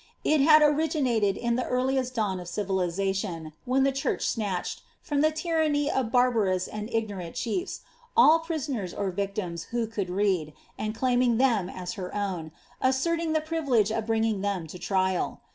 [0.23, 5.29] It had originated in the earliest dawn of civilisation, when the cfaarch snatched, from the
[5.29, 7.81] tyranny of barbarous and ignorant chiefs,
[8.17, 12.51] all prisonen or victims who could read, and claiming them as her own,
[12.81, 15.41] asserted the privilege of bringing them to trial.